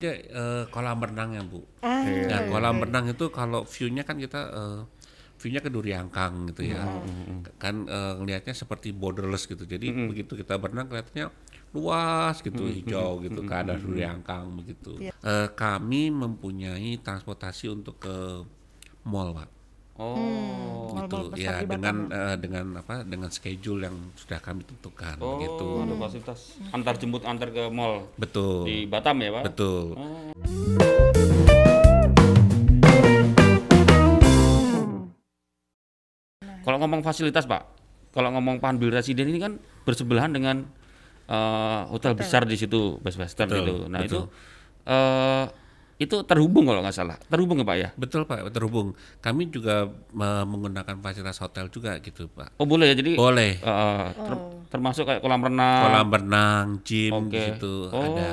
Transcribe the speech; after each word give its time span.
Ya, 0.00 0.16
eh, 0.16 0.64
kolam 0.72 0.96
renang 0.96 1.36
ya 1.36 1.44
Bu. 1.44 1.60
Ah, 1.84 2.00
Nah, 2.00 2.48
oke. 2.48 2.56
kolam 2.56 2.80
renang 2.80 3.12
itu 3.12 3.28
kalau 3.28 3.68
view-nya 3.68 4.00
kan 4.00 4.16
kita 4.16 4.40
eh, 4.48 4.80
view-nya 5.36 5.60
ke 5.60 5.68
Duriangkang 5.68 6.48
gitu 6.48 6.72
ya. 6.72 6.88
Kan 7.60 7.84
eh, 7.84 8.12
ngelihatnya 8.16 8.56
seperti 8.56 8.96
borderless 8.96 9.44
gitu. 9.44 9.68
Jadi 9.68 9.92
begitu 10.08 10.40
kita 10.40 10.56
berenang 10.56 10.88
kelihatannya 10.88 11.28
luas 11.76 12.40
gitu, 12.40 12.64
hijau 12.64 13.20
gitu 13.20 13.44
ke 13.44 13.52
arah 13.52 13.76
Duriangkang 13.76 14.48
begitu. 14.56 14.96
Iya. 14.96 15.12
Eh, 15.20 15.48
kami 15.52 16.08
mempunyai 16.08 16.96
transportasi 17.04 17.68
untuk 17.68 18.00
ke 18.00 18.40
mall, 19.04 19.36
Pak. 19.36 19.59
Oh. 20.00 20.96
Mall-mall 20.96 21.28
Gitu 21.36 21.44
ya 21.44 21.60
dengan 21.68 22.08
eh, 22.08 22.36
dengan 22.40 22.80
apa? 22.80 23.04
Dengan 23.04 23.28
schedule 23.28 23.84
yang 23.84 23.96
sudah 24.16 24.40
kami 24.40 24.64
tentukan 24.64 25.20
Oh, 25.20 25.36
gitu. 25.36 25.84
ada 25.84 25.94
fasilitas 26.00 26.56
antar 26.72 26.96
jemput 26.96 27.22
antar 27.28 27.52
ke 27.52 27.68
mall 27.68 28.08
Betul. 28.16 28.64
di 28.64 28.88
Batam 28.88 29.20
ya, 29.20 29.28
Pak? 29.36 29.44
Betul. 29.52 30.00
Kalau 36.60 36.76
ngomong 36.80 37.00
fasilitas, 37.00 37.48
Pak, 37.48 37.62
kalau 38.12 38.32
ngomong 38.36 38.60
Panbil 38.60 38.92
Residen 38.92 39.28
ini 39.32 39.40
kan 39.40 39.56
bersebelahan 39.84 40.32
dengan 40.32 40.64
eh, 41.28 41.80
hotel, 41.88 42.16
besar 42.16 42.44
di 42.44 42.56
situ, 42.56 42.96
Best 43.00 43.16
Western 43.20 43.48
Betul, 43.48 43.64
itu. 43.64 43.76
Nah, 43.88 44.00
betul. 44.00 44.08
itu 44.08 44.20
eh 44.80 45.44
itu 46.00 46.16
terhubung 46.24 46.64
kalau 46.64 46.80
nggak 46.80 46.96
salah. 46.96 47.20
Terhubung 47.28 47.60
ya, 47.60 47.66
Pak 47.68 47.76
ya? 47.76 47.88
Betul 47.94 48.24
Pak, 48.24 48.48
terhubung. 48.50 48.96
Kami 49.20 49.52
juga 49.52 49.84
menggunakan 50.16 50.96
fasilitas 50.98 51.36
hotel 51.38 51.68
juga 51.68 52.00
gitu 52.00 52.24
Pak. 52.26 52.56
Oh, 52.56 52.64
boleh 52.64 52.90
ya. 52.90 52.94
Jadi 52.96 53.20
Boleh. 53.20 53.60
eh, 53.60 54.06
ter- 54.10 54.46
termasuk 54.72 55.04
kayak 55.04 55.20
kolam 55.20 55.44
renang. 55.44 55.82
Kolam 55.84 56.08
renang, 56.08 56.66
gym 56.80 57.12
Oke. 57.12 57.28
di 57.28 57.38
situ 57.44 57.74
Oh. 57.92 58.00
ada. 58.00 58.30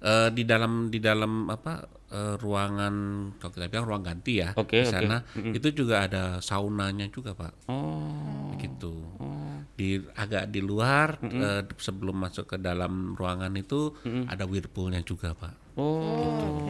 Eh, 0.00 0.28
di 0.32 0.44
dalam 0.44 0.88
di 0.88 0.96
dalam 0.96 1.48
apa 1.48 1.84
eh, 2.10 2.34
ruangan 2.36 2.94
kalau 3.38 3.52
kita 3.54 3.70
bilang 3.70 3.86
ruang 3.86 4.02
ganti 4.02 4.42
ya 4.42 4.50
Oke, 4.56 4.82
di 4.82 4.88
sana 4.88 5.22
itu 5.30 5.68
juga 5.70 6.04
ada 6.04 6.22
saunanya 6.40 7.08
juga 7.08 7.32
Pak. 7.32 7.68
Oh. 7.72 8.52
Gitu. 8.56 8.92
Di 9.72 9.96
agak 10.12 10.48
di 10.48 10.60
luar 10.60 11.16
eh, 11.22 11.64
sebelum 11.76 12.16
masuk 12.18 12.44
ke 12.44 12.56
dalam 12.56 13.12
ruangan 13.14 13.52
itu 13.54 13.96
ada 14.26 14.44
whirlpoolnya 14.44 15.00
juga 15.00 15.32
Pak. 15.32 15.69
Oh. 15.78 16.66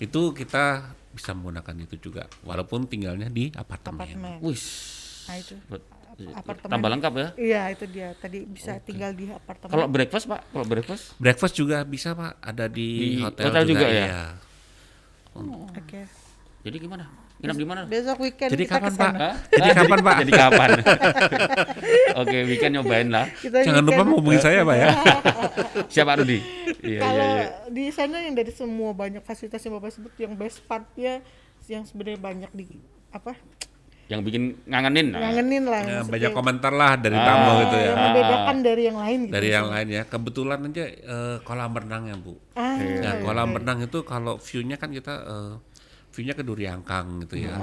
Itu 0.00 0.32
kita 0.32 0.94
bisa 1.10 1.34
menggunakan 1.34 1.74
itu 1.82 1.98
juga 1.98 2.30
walaupun 2.46 2.86
tinggalnya 2.86 3.26
di 3.26 3.50
apartemen. 3.52 4.06
apartemen. 4.06 4.38
Wih. 4.42 4.62
Nah 5.26 5.36
itu. 5.38 5.54
Apartemen. 6.36 6.70
Tambah 6.76 6.88
lengkap 6.92 7.12
ya. 7.16 7.28
Iya 7.40 7.62
itu 7.72 7.84
dia. 7.88 8.08
Tadi 8.18 8.44
bisa 8.44 8.76
tinggal 8.84 9.16
di 9.16 9.32
apartemen. 9.32 9.72
Kalau 9.72 9.86
breakfast, 9.88 10.24
Pak? 10.28 10.40
Kalau 10.52 10.66
breakfast? 10.68 11.04
Breakfast 11.16 11.54
juga 11.56 11.82
bisa 11.88 12.12
Pak, 12.12 12.32
ada 12.44 12.68
di, 12.68 13.16
Di 13.16 13.24
hotel, 13.24 13.44
hotel 13.48 13.64
juga, 13.64 13.80
juga 13.80 13.86
ya? 13.88 14.04
iya. 14.04 14.22
Oke. 15.74 16.00
Jadi 16.60 16.76
gimana? 16.76 17.29
Nginap 17.40 17.56
di 17.56 17.64
mana? 17.64 17.80
Besok 17.84 18.18
weekend 18.20 18.50
Jadi 18.50 18.62
kita 18.62 18.76
kapan, 18.76 18.84
ke 18.84 18.90
sana. 18.94 19.16
Hah? 19.18 19.34
Jadi 19.48 19.64
Ah, 19.64 19.74
kapan, 19.74 19.98
Pak? 19.98 20.14
Jadi 20.18 20.32
kapan? 20.34 20.68
Oke, 22.20 22.36
weekend 22.44 22.72
nyobain 22.74 23.08
lah. 23.08 23.26
Kita 23.32 23.56
Jangan 23.60 23.82
lupa 23.82 23.94
weekend. 23.98 24.12
hubungi 24.14 24.38
saya 24.38 24.60
Pak 24.62 24.76
ya. 24.76 24.88
Siapa 25.94 26.12
Rudi? 26.14 26.38
Iya, 26.80 27.00
Kalau 27.00 27.16
iya, 27.18 27.32
iya. 27.34 27.46
di 27.66 27.84
sana 27.88 28.16
yang 28.20 28.34
dari 28.34 28.50
semua 28.50 28.90
banyak 28.92 29.22
fasilitas 29.22 29.56
yang 29.58 29.74
bapak 29.74 29.90
sebut 29.90 30.12
yang 30.16 30.32
best 30.34 30.60
partnya 30.62 31.24
yang 31.66 31.82
sebenarnya 31.82 32.18
banyak 32.18 32.50
di 32.52 32.66
apa 33.10 33.32
Yang 34.06 34.20
bikin 34.22 34.42
ngangenin. 34.64 35.06
nah. 35.08 35.20
ngangenin 35.22 35.64
lah 35.64 35.80
Ya, 35.82 36.00
banyak 36.02 36.32
komentar 36.32 36.72
lah 36.72 36.92
dari 36.94 37.14
Ah. 37.14 37.24
tamu 37.24 37.50
gitu 37.62 37.76
ya. 37.78 37.86
yang 37.86 37.98
membedakan 38.02 38.56
dari 38.60 38.82
yang 38.82 38.98
lain 38.98 39.18
gitu 39.22 39.32
Dari 39.32 39.48
yang 39.50 39.66
lain 39.66 39.86
ya. 39.88 40.02
Kebetulan 40.04 40.58
aja 40.62 40.84
eh, 40.84 41.36
kolam 41.40 41.72
renang 41.72 42.02
ya 42.04 42.16
Bu. 42.16 42.34
ah 42.52 42.74
Nah 42.74 43.14
kolam 43.20 43.54
renang 43.54 43.78
itu 43.80 43.98
kalau 44.02 44.36
view-nya 44.36 44.76
kan 44.76 44.90
kita 44.90 45.14
eh, 45.16 45.52
view-nya 46.10 46.32
ke 46.32 46.42
Duriangkang 46.42 47.22
gitu 47.22 47.40
ya. 47.40 47.54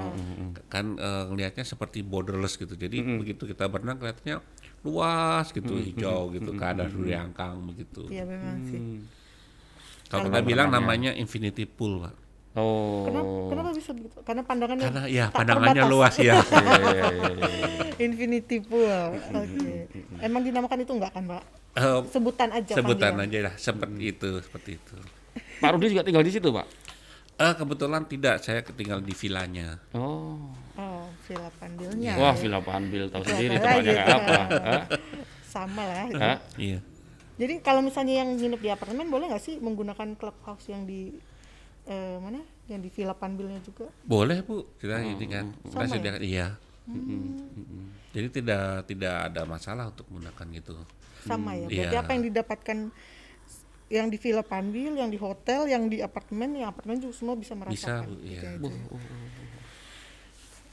Kan 0.65 0.95
eh, 0.95 1.23
ngelihatnya 1.25 1.63
seperti 1.63 2.01
borderless 2.01 2.55
gitu. 2.55 2.73
Jadi 2.73 2.97
begitu 3.17 3.43
kita 3.43 3.65
berenang 3.65 3.97
kelihatannya 3.97 4.39
luas 4.79 5.51
gitu, 5.51 5.75
hijau 5.75 6.31
gitu 6.31 6.51
ke 6.51 6.63
arah 6.63 6.87
Duriangkang 6.87 7.59
begitu. 7.65 8.07
iya 8.07 8.23
memang 8.23 8.63
sih 8.63 8.79
Kalau 10.07 10.25
kita 10.25 10.39
bilang 10.41 10.69
namanya 10.69 11.11
infinity 11.11 11.63
pool, 11.63 11.99
Pak. 11.99 12.15
Oh. 12.53 13.05
kenapa 13.05 13.29
kenapa 13.51 13.69
bisa 13.69 13.91
begitu 13.93 14.17
karena 14.23 14.41
pandangannya 14.41 14.81
Karena 14.81 15.03
ya 15.05 15.25
tak 15.27 15.37
pandangannya 15.37 15.77
terbatas. 15.77 15.93
luas 15.93 16.15
ya. 16.17 16.35
Iya, 16.41 16.73
iya, 16.89 17.05
iya, 17.13 17.45
infinity 17.99 18.57
pool 18.59 18.89
oke 19.13 19.69
emang 20.17 20.41
dinamakan 20.41 20.81
itu 20.81 20.91
enggak 20.91 21.11
kan 21.11 21.23
pak 21.27 21.43
Eh, 21.75 21.99
sebutan 22.09 22.49
aja 22.49 22.73
sebutan 22.73 23.13
panggilan. 23.13 23.29
aja 23.29 23.39
lah 23.43 23.53
seperti 23.55 24.03
itu, 24.09 24.29
seperti 24.41 24.69
itu. 24.73 24.95
Pak 25.61 25.69
Rudi 25.69 25.93
juga 25.93 26.01
tinggal 26.01 26.25
di 26.25 26.33
situ, 26.33 26.49
Pak. 26.49 26.65
Eh 27.37 27.53
kebetulan 27.53 28.01
tidak, 28.03 28.41
saya 28.41 28.65
tinggal 28.65 28.97
di 28.97 29.13
vilanya. 29.13 29.77
Oh. 29.93 30.41
oh 30.73 31.05
villa 31.27 31.49
pandilnya 31.59 32.13
Wah, 32.15 32.33
Villa 32.33 32.61
Panbil 32.63 33.11
tahu 33.11 33.23
sendiri 33.25 33.59
tempatnya 33.59 33.93
kayak 33.93 34.07
apa. 34.15 34.37
Sama 35.53 35.83
lah 35.83 36.07
Hah? 36.15 36.37
Iya. 36.55 36.79
jadi 37.35 37.59
kalau 37.61 37.81
misalnya 37.81 38.23
yang 38.23 38.33
nginep 38.33 38.61
di 38.61 38.69
apartemen 38.71 39.09
boleh 39.09 39.27
nggak 39.27 39.43
sih 39.43 39.59
menggunakan 39.59 40.15
clubhouse 40.15 40.69
yang 40.69 40.85
di 40.85 41.13
eh, 41.83 42.17
mana 42.17 42.39
yang 42.65 42.79
di 42.79 42.87
villa 42.87 43.11
panbilnya 43.11 43.59
juga 43.59 43.89
Boleh 44.03 44.39
bu, 44.41 44.63
kita 44.77 45.01
ini 45.01 45.25
kan, 45.27 45.51
kita 45.65 45.73
Sama 45.73 45.83
ya? 45.83 45.89
sediakan 45.91 46.21
iya. 46.23 46.47
Jadi 48.13 48.27
tidak 48.31 48.63
tidak 48.87 49.15
ada 49.29 49.41
masalah 49.43 49.91
untuk 49.91 50.07
menggunakan 50.09 50.47
itu. 50.55 50.73
sama 51.27 51.51
ya 51.53 51.67
berarti 51.67 51.91
Iya. 51.91 51.99
apa 51.99 52.11
yang 52.15 52.23
didapatkan 52.23 52.77
yang 53.87 54.11
di 54.11 54.17
villa 54.19 54.43
panbil 54.43 54.99
yang 54.99 55.07
di 55.07 55.15
hotel 55.15 55.63
yang 55.71 55.87
di 55.87 56.03
apartemen 56.03 56.59
yang 56.59 56.67
apartemen 56.75 56.99
juga 56.99 57.15
semua 57.15 57.35
bisa 57.39 57.55
merasakan 57.55 58.19
Bu, 58.19 58.27
iya. 58.27 58.41
gitu 58.59 58.67
aja. 58.67 58.71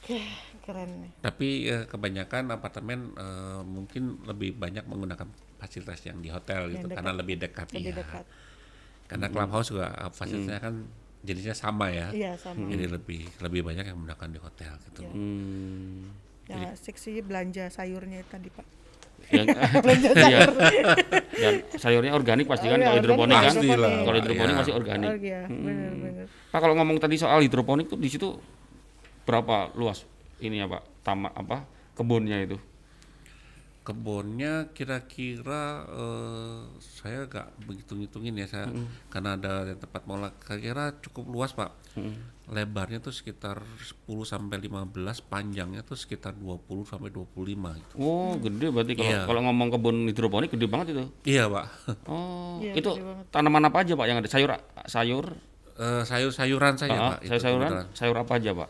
Oke, 0.05 0.21
keren 0.61 0.91
nih 1.01 1.11
Tapi 1.23 1.47
eh, 1.71 1.83
kebanyakan 1.87 2.43
apartemen 2.51 3.15
eh, 3.15 3.61
mungkin 3.63 4.19
lebih 4.27 4.59
banyak 4.59 4.83
menggunakan 4.85 5.27
fasilitas 5.55 6.03
yang 6.05 6.19
di 6.19 6.29
hotel 6.29 6.69
gitu, 6.75 6.85
dekat. 6.91 6.97
karena 6.99 7.11
lebih 7.15 7.35
dekat. 7.39 7.67
lebih 7.71 7.95
iya. 7.95 7.99
dekat 8.03 8.25
Karena 9.07 9.27
clubhouse 9.31 9.71
juga 9.71 9.95
eh, 9.95 10.11
fasilitasnya 10.11 10.61
kan 10.61 10.75
jenisnya 11.25 11.55
sama 11.57 11.89
ya. 11.89 12.11
iya 12.11 12.37
sama 12.37 12.67
Jadi 12.69 12.85
lebih 12.85 13.21
lebih 13.41 13.61
banyak 13.65 13.85
yang 13.87 13.97
menggunakan 13.97 14.29
di 14.29 14.39
hotel 14.43 14.73
gitu. 14.91 15.01
Iya. 15.01 15.11
Hmm. 15.15 15.99
yang 16.45 16.77
asik 16.77 17.01
sih 17.01 17.25
belanja 17.25 17.73
sayurnya 17.73 18.21
tadi 18.29 18.53
pak 18.53 18.84
Yang, 19.25 19.47
iya. 20.29 20.39
Dan 21.35 21.53
sayurnya 21.75 22.13
organik 22.13 22.45
pasti 22.45 22.67
kan 22.67 22.77
Oh, 22.77 22.81
iya, 22.81 22.87
kalau 22.87 22.97
hidroponik 23.01 23.35
kan. 23.35 23.53
Kalau 24.05 24.17
hidroponik 24.17 24.53
Iya. 24.53 24.59
masih 24.61 24.73
organik. 24.73 25.07
oh 25.07 25.17
iya 25.17 25.41
benar-benar 25.45 26.25
Pak 26.51 26.59
kalau 26.61 26.75
ngomong 26.77 26.97
tadi 26.97 27.15
soal 27.17 27.39
hidroponik 27.41 27.85
tuh 27.87 27.97
di 27.97 28.07
situ 28.07 28.37
berapa 29.23 29.73
luas 29.73 30.05
ini 30.39 30.61
ya 30.61 30.67
Pak? 30.67 30.81
Taman 31.01 31.31
apa? 31.33 31.65
Kebunnya 31.93 32.37
itu. 32.39 32.55
Kebunnya 33.85 34.73
kira-kira 34.73 35.61
eh, 35.85 36.61
saya 36.81 37.23
nggak 37.23 37.47
begitu 37.63 37.93
ngitungin 37.93 38.33
ya 38.35 38.47
saya 38.47 38.67
karena 39.07 39.37
ada 39.37 39.53
tempat 39.71 40.03
mola 40.03 40.33
kira-kira 40.35 40.89
cukup 40.99 41.29
luas 41.29 41.53
pak 41.53 41.69
lebarnya 42.45 42.97
tuh 42.99 43.09
sekitar 43.09 43.61
10 43.61 44.05
sampai 44.23 44.57
15 44.59 44.89
panjangnya 45.23 45.81
tuh 45.81 45.93
sekitar 45.93 46.33
20 46.33 46.65
sampai 46.83 47.09
25 47.09 47.21
gitu 47.75 47.93
Oh, 47.95 48.33
gede 48.35 48.67
berarti 48.69 48.93
kalau 48.93 49.05
Iya. 49.07 49.21
kalau 49.23 49.41
ngomong 49.43 49.67
kebun 49.71 49.95
hidroponik 50.05 50.49
gede 50.49 50.65
banget 50.65 50.87
itu. 50.91 51.05
iya 51.23 51.45
pak 51.45 51.65
Oh, 52.05 52.57
Iya, 52.59 52.73
itu 52.75 52.89
tanaman 53.29 53.65
apa 53.65 53.81
aja 53.81 53.93
Pak 53.93 54.05
yang 54.05 54.17
ada? 54.17 54.27
Sayur 54.27 54.49
sayur 54.85 55.25
Eh, 55.75 56.03
sayur-sayuran 56.03 56.73
saja 56.73 56.95
Ah, 56.95 57.09
pak 57.11 57.17
itu 57.19 57.29
sayur-sayuran, 57.29 57.67
kebetulan. 57.67 57.87
sayur 57.93 58.15
apa 58.15 58.31
aja 58.33 58.51
Pak? 58.55 58.69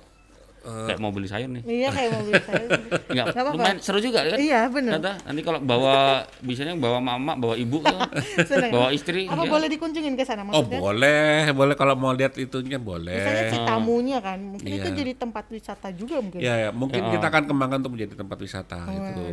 Kayak 0.66 0.98
mau 0.98 1.10
beli 1.10 1.26
sayur 1.26 1.46
nih. 1.48 1.62
iya 1.64 1.90
kayak 1.90 2.10
mobil 2.12 2.34
saya 2.42 2.66
Enggak, 3.06 3.26
Nggak 3.28 3.36
apa-apa. 3.36 3.54
lumayan 3.54 3.78
seru 3.78 4.00
juga 4.00 4.20
kan? 4.24 4.38
iya 4.38 4.62
benar 4.66 4.92
Ternyata 4.96 5.14
nanti 5.24 5.42
kalau 5.42 5.60
bawa 5.60 5.96
biasanya 6.40 6.74
bawa 6.74 7.00
mama, 7.00 7.32
bawa 7.36 7.56
ibu 7.56 7.78
tuh, 7.80 7.98
bawa 8.74 8.90
istri. 8.90 9.26
apa 9.26 9.40
ya. 9.40 9.52
boleh 9.52 9.68
dikunjungin 9.68 10.14
ke 10.14 10.24
sana 10.24 10.42
oh 10.42 10.50
maksudnya 10.58 10.80
boleh 10.80 11.24
boleh 11.52 11.74
kalau 11.74 11.94
mau 11.94 12.12
lihat 12.12 12.34
itunya 12.36 12.78
boleh 12.78 13.14
misalnya 13.14 13.44
si 13.48 13.58
tamunya 13.60 14.18
kan 14.20 14.40
mungkin 14.42 14.66
itu 14.68 14.84
Iya. 14.86 14.98
jadi 14.98 15.12
tempat 15.16 15.46
wisata 15.48 15.88
juga 15.92 16.16
mungkin 16.18 16.40
Ya, 16.40 16.54
ya, 16.58 16.70
mungkin 16.72 17.02
kita 17.10 17.26
akan 17.26 17.44
kembangkan 17.46 17.78
untuk 17.80 17.94
menjadi 17.94 18.14
tempat 18.18 18.38
wisata 18.38 18.78
gitu. 18.86 19.24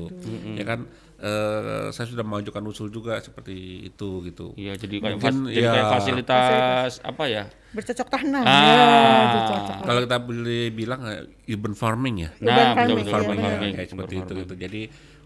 Ya 0.53 0.65
kan 0.65 0.85
eh, 1.23 1.87
saya 1.89 2.05
sudah 2.05 2.21
mengajukan 2.21 2.61
usul 2.65 2.89
juga 2.89 3.17
seperti 3.17 3.55
itu 3.85 4.09
gitu. 4.25 4.51
Iya, 4.55 4.75
jadi 4.75 4.99
kayak, 4.99 5.15
Mungkin, 5.17 5.35
fas- 5.39 5.49
jadi 5.49 5.63
ya. 5.63 5.73
kayak 5.73 5.89
fasilitas 5.93 6.93
apa 7.01 7.25
ya? 7.27 7.45
bercocok 7.73 8.05
tanam 8.07 8.45
Ah. 8.45 8.61
ya 8.61 8.85
cocok 9.33 9.77
Kalau 9.83 10.01
kita 10.03 10.19
boleh 10.21 10.63
bilang 10.69 11.01
eh, 11.05 11.25
urban 11.49 11.73
farming 11.73 12.17
ya. 12.19 12.31
Urban 12.35 12.45
Nah, 12.45 12.75
farming, 12.75 12.97
betul, 12.97 13.09
iya, 13.09 13.17
urban 13.17 13.31
benar. 13.33 13.49
farming. 13.49 13.73
kayak 13.73 13.89
seperti 13.89 14.13
Urban 14.13 14.19
itu 14.19 14.27
farming. 14.29 14.43
gitu. 14.45 14.55
Jadi 14.59 14.83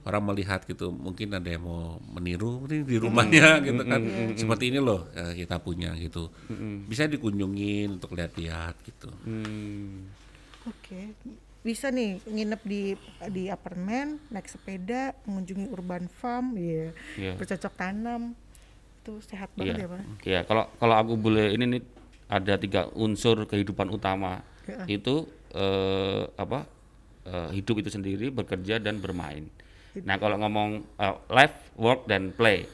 orang 0.06 0.22
melihat 0.24 0.60
gitu, 0.62 0.86
mungkin 0.88 1.28
ada 1.32 1.48
yang 1.48 1.62
mau 1.62 1.82
meniru 2.06 2.62
nih 2.62 2.80
di 2.82 2.96
rumahnya 2.96 3.46
gitu 3.60 3.82
kan. 3.82 4.00
Seperti 4.36 4.64
ini 4.68 4.78
loh 4.78 5.10
eh, 5.12 5.32
kita 5.34 5.58
punya 5.58 5.90
gitu. 5.96 6.30
Bisa 6.84 7.08
dikunjungin 7.08 7.96
untuk 7.96 8.12
lihat-lihat 8.12 8.78
gitu. 8.84 9.10
Hmm. 9.24 10.06
Oke, 10.62 11.14
bisa 11.66 11.90
nih 11.90 12.22
nginep 12.22 12.62
di 12.62 12.82
di 13.34 13.50
apartemen, 13.50 14.22
naik 14.30 14.46
sepeda, 14.46 15.18
mengunjungi 15.26 15.66
urban 15.74 16.06
farm, 16.06 16.54
ya, 16.54 16.94
Iya. 17.18 17.34
bercocok 17.34 17.74
tanam. 17.74 18.38
itu 19.06 19.22
sehat 19.22 19.54
banget 19.54 19.78
ya 19.78 19.86
pak. 19.86 20.02
Iya, 20.26 20.40
kalau 20.50 20.66
kalau 20.82 20.94
aku 20.98 21.14
boleh 21.14 21.54
ini 21.54 21.78
nih 21.78 21.82
ada 22.26 22.58
tiga 22.58 22.90
unsur 22.90 23.46
kehidupan 23.46 23.86
utama. 23.86 24.42
Itu 24.90 25.30
eh, 25.54 26.26
apa 26.34 26.66
eh, 27.22 27.54
hidup 27.54 27.86
itu 27.86 27.90
sendiri, 27.94 28.34
bekerja 28.34 28.82
dan 28.82 28.98
bermain. 28.98 29.46
Nah 30.02 30.18
kalau 30.18 30.34
ngomong 30.42 30.82
eh, 30.98 31.16
life, 31.30 31.54
work 31.78 32.10
dan 32.10 32.34
play, 32.34 32.66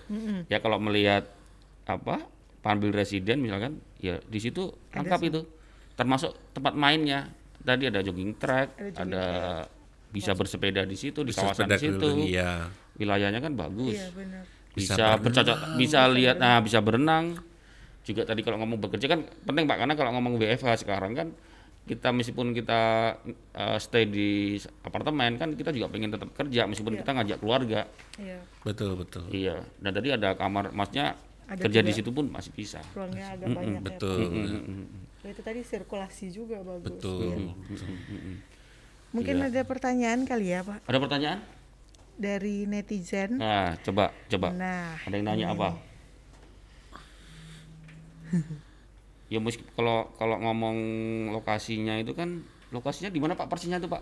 ya 0.49 0.57
kalau 0.65 0.81
melihat 0.81 1.29
apa 1.85 2.25
panbil 2.65 2.97
residen 2.97 3.45
misalkan, 3.45 3.77
ya 4.01 4.17
di 4.25 4.41
situ 4.41 4.73
lengkap 4.97 5.21
itu, 5.29 5.45
termasuk 6.01 6.33
tempat 6.57 6.73
mainnya. 6.73 7.29
Tadi 7.63 7.85
ada 7.87 8.01
jogging 8.03 8.35
track, 8.37 8.69
Ada 8.75 8.91
jogging 8.91 9.03
ada 9.15 9.25
bisa 10.13 10.33
bersepeda 10.37 10.83
di 10.85 10.97
situ, 10.99 11.25
di 11.25 11.33
Bisa 11.33 11.47
kawasan 11.47 11.65
sepeda 11.71 11.77
di 11.79 11.83
situ. 11.83 11.97
keliling, 11.99 12.29
iya. 12.29 12.53
Wilayahnya 13.01 13.41
kan 13.41 13.53
bagus. 13.57 13.97
Iya 13.97 14.09
benar. 14.13 14.43
Bisa 14.73 14.95
bisa, 14.97 15.05
bercocok 15.21 15.57
bisa 15.77 16.01
lihat 16.13 16.37
nah 16.37 16.61
bisa 16.61 16.79
berenang. 16.85 17.39
Juga 18.03 18.27
tadi 18.27 18.43
kalau 18.43 18.59
ngomong 18.61 18.83
bekerja 18.83 19.07
kan 19.07 19.23
penting 19.47 19.65
pak 19.65 19.79
karena 19.79 19.95
kalau 19.95 20.11
ngomong 20.19 20.37
WFH 20.37 20.85
sekarang 20.85 21.15
kan 21.15 21.29
kita 21.83 22.15
meskipun 22.15 22.55
kita 22.55 23.15
eh, 23.55 23.79
stay 23.83 24.07
di 24.07 24.55
apartemen 24.87 25.35
kan 25.35 25.51
kita 25.55 25.75
juga 25.75 25.91
pengen 25.91 26.15
tetap 26.15 26.31
kerja 26.31 26.67
meskipun 26.67 26.95
kita 26.99 27.11
ngajak 27.15 27.39
keluarga. 27.43 27.87
Iya. 28.19 28.39
Betul, 28.63 28.99
betul. 29.01 29.27
iya. 29.31 29.63
Dan 29.79 29.91
tadi 29.95 30.13
ada 30.15 30.35
kamar 30.35 30.71
masnya 30.75 31.15
Ada 31.53 31.69
kerja 31.69 31.81
di 31.85 31.93
situ 31.93 32.11
pun 32.11 32.33
masih 32.33 32.53
bisa. 32.57 32.81
ruangnya 32.97 33.37
agak 33.37 33.49
banyak 33.53 33.81
ya. 33.81 33.81
Betul. 33.85 34.19
Pak. 35.23 35.31
itu 35.31 35.43
tadi 35.45 35.61
sirkulasi 35.63 36.27
juga 36.33 36.65
bagus. 36.65 36.97
Betul. 36.97 37.37
Iya. 37.37 37.55
mungkin 39.13 39.45
ada 39.45 39.61
pertanyaan 39.69 40.25
kali 40.25 40.57
ya 40.57 40.65
pak? 40.65 40.89
Ada 40.89 40.99
pertanyaan? 40.99 41.39
Dari 42.17 42.65
netizen. 42.65 43.37
Nah 43.37 43.77
coba 43.85 44.17
coba. 44.33 44.49
Nah 44.57 44.97
ada 45.05 45.15
yang 45.15 45.27
nanya 45.29 45.47
apa? 45.53 45.69
ya 49.33 49.37
meski 49.41 49.61
kalau 49.77 50.09
kalau 50.17 50.41
ngomong 50.41 50.77
lokasinya 51.37 52.01
itu 52.01 52.17
kan 52.17 52.41
lokasinya 52.73 53.13
di 53.13 53.21
mana 53.21 53.37
pak? 53.37 53.53
Persisnya 53.53 53.77
itu 53.77 53.93
pak? 53.93 54.01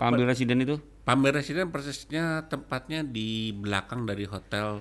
Pambil 0.00 0.32
residen 0.32 0.64
itu? 0.64 0.80
Pamer 1.04 1.36
Residen 1.36 1.68
persisnya 1.68 2.48
tempatnya 2.48 3.04
di 3.04 3.52
belakang 3.52 4.08
dari 4.08 4.24
hotel 4.24 4.80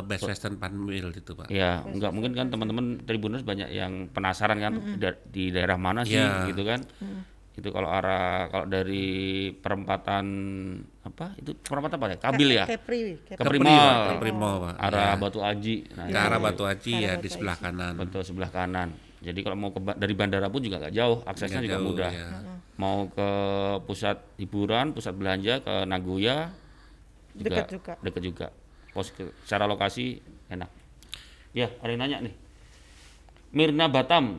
Best 0.00 0.24
Western 0.24 0.54
Panmil 0.54 1.10
itu, 1.10 1.32
Pak. 1.32 1.48
Ya, 1.48 1.82
enggak 1.82 2.10
mungkin 2.10 2.32
kan 2.32 2.46
teman-teman 2.46 3.00
tribuners 3.00 3.40
banyak 3.40 3.68
yang 3.68 4.06
penasaran 4.08 4.56
kan 4.56 4.72
da- 4.96 5.20
di 5.24 5.48
daerah 5.48 5.74
mana 5.74 6.02
sih 6.02 6.14
Iya. 6.14 6.48
gitu 6.48 6.62
kan. 6.62 6.80
Itu 7.54 7.70
kalau 7.70 7.86
arah 7.86 8.46
kalau 8.48 8.66
dari 8.66 9.06
perempatan 9.52 10.24
apa? 11.00 11.34
Itu 11.36 11.54
perempatan 11.56 11.96
apa 11.96 12.06
ya? 12.08 12.18
Kabil 12.20 12.48
ya? 12.52 12.64
Kepri 12.66 13.00
Kepri. 13.20 13.36
Kepri 13.36 13.46
Kepri, 13.56 13.58
Mall. 13.60 13.78
Pak. 13.78 14.06
Kepri 14.12 14.32
Mall, 14.32 14.56
Pak. 14.60 14.74
Arah 14.76 15.06
Iya. 15.06 15.14
Batu 15.16 15.40
Aji. 15.40 15.76
Nah, 15.92 16.04
Ke 16.04 16.18
arah 16.18 16.38
Batu 16.38 16.62
Aji 16.64 16.92
ya 16.96 17.12
Batu 17.12 17.22
di 17.22 17.28
sebelah 17.28 17.56
kanan. 17.56 17.92
betul 17.94 18.22
sebelah 18.22 18.50
kanan. 18.50 18.88
Jadi 19.20 19.38
kalau 19.40 19.56
mau 19.56 19.70
ke 19.70 19.80
ba- 19.80 19.94
dari 19.94 20.12
bandara 20.12 20.46
pun 20.48 20.60
juga 20.60 20.76
nggak 20.78 20.92
jauh, 20.92 21.22
aksesnya 21.22 21.58
Nggak 21.58 21.64
juga 21.64 21.78
jauh, 21.78 21.88
mudah. 21.88 22.10
ya. 22.10 22.26
Mau 22.74 23.06
ke 23.06 23.28
pusat 23.86 24.18
hiburan, 24.36 24.90
pusat 24.90 25.14
belanja 25.14 25.62
ke 25.62 25.74
Nagoya 25.84 26.50
Dekat 27.32 27.66
juga. 27.68 27.92
Dekat 27.98 28.22
juga. 28.22 28.46
Pos 28.94 29.10
secara 29.42 29.66
lokasi 29.66 30.22
enak. 30.46 30.70
Ya, 31.50 31.68
ada 31.82 31.90
yang 31.90 32.00
nanya 32.00 32.18
nih. 32.22 32.34
Mirna 33.50 33.86
Batam. 33.86 34.38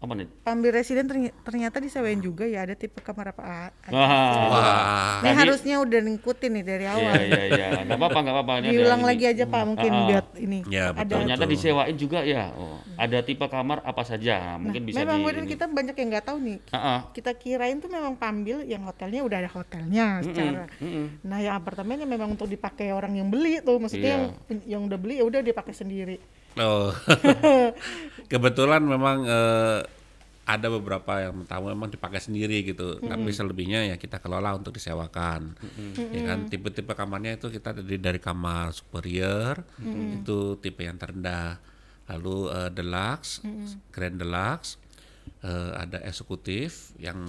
Apa 0.00 0.16
nih? 0.16 0.24
Pambil 0.40 0.72
residen 0.72 1.04
terny- 1.04 1.34
ternyata 1.44 1.76
disewain 1.76 2.16
juga 2.18 2.48
ya 2.48 2.64
ada 2.64 2.72
tipe 2.72 3.04
kamar 3.04 3.36
apa 3.36 3.68
Wah. 3.92 4.08
Wah, 4.48 5.19
Ini 5.30 5.36
Tadi- 5.36 5.42
harusnya 5.46 5.76
udah 5.78 6.00
ngikutin 6.02 6.50
nih 6.50 6.64
dari 6.64 6.82
Iya, 6.82 6.92
awal. 6.92 7.14
iya, 7.20 7.42
iya. 7.46 7.66
Enggak 7.80 7.96
apa-apa, 7.96 8.18
enggak 8.18 8.34
apa-apa. 8.34 8.52
Ini 8.52 8.60
ada 8.60 8.72
Diulang 8.74 9.00
ini. 9.00 9.08
lagi 9.08 9.24
aja 9.26 9.44
Pak 9.46 9.62
mungkin 9.64 9.90
ah. 9.90 10.02
buat 10.04 10.26
ini. 10.36 10.58
Ya, 10.66 10.84
ada 10.86 10.92
betul. 10.96 11.14
Ternyata 11.16 11.44
disewain 11.46 11.94
juga 11.94 12.18
ya. 12.20 12.44
Oh, 12.52 12.76
ada 12.96 13.18
tipe 13.20 13.46
kamar 13.46 13.78
apa 13.80 14.02
saja? 14.02 14.34
Nah, 14.36 14.56
mungkin 14.58 14.80
bisa 14.82 14.98
memang 15.00 15.20
di 15.22 15.32
ini. 15.38 15.48
kita 15.48 15.64
banyak 15.64 15.94
yang 15.94 16.08
nggak 16.10 16.26
tahu 16.26 16.38
nih. 16.40 16.58
Ah, 16.68 16.76
ah. 16.76 16.98
Kita 17.10 17.30
kirain 17.32 17.78
tuh 17.78 17.88
memang 17.88 18.14
Pambil 18.14 18.64
yang 18.64 18.82
hotelnya 18.82 19.22
udah 19.22 19.38
ada 19.38 19.50
hotelnya 19.50 20.06
secara. 20.20 20.66
Mm-mm. 20.76 21.22
Nah, 21.22 21.38
yang 21.38 21.54
apartemennya 21.54 22.04
memang 22.04 22.30
untuk 22.30 22.46
dipakai 22.46 22.90
orang 22.90 23.14
yang 23.14 23.28
beli 23.28 23.60
tuh, 23.60 23.78
maksudnya 23.78 24.10
Iya. 24.10 24.28
yang 24.48 24.60
yang 24.66 24.82
udah 24.84 24.98
beli 24.98 25.14
ya 25.16 25.24
udah 25.24 25.40
dipakai 25.40 25.70
sendiri. 25.70 26.18
Oh. 26.56 26.90
Kebetulan 28.26 28.82
memang 28.82 29.22
eh, 29.22 29.78
ada 30.50 30.66
beberapa 30.66 31.22
yang 31.22 31.46
tamu 31.46 31.70
memang 31.70 31.94
dipakai 31.94 32.18
sendiri 32.18 32.66
gitu, 32.66 32.98
tapi 32.98 33.30
selebihnya 33.30 33.94
ya 33.94 33.96
kita 34.00 34.18
kelola 34.18 34.58
untuk 34.58 34.74
disewakan. 34.74 35.54
Ya 36.10 36.22
kan 36.26 36.50
tipe-tipe 36.50 36.90
kamarnya 36.98 37.38
itu 37.38 37.54
kita 37.54 37.78
dari 37.78 37.98
dari 38.02 38.18
kamar 38.18 38.74
superior 38.74 39.62
itu 40.18 40.58
tipe 40.58 40.82
yang 40.82 40.98
terendah. 40.98 41.62
Lalu 42.10 42.50
eh, 42.50 42.70
deluxe, 42.74 43.46
grand 43.94 44.18
deluxe, 44.18 44.82
eh, 45.46 45.70
ada 45.78 46.02
eksekutif 46.02 46.90
yang 46.98 47.22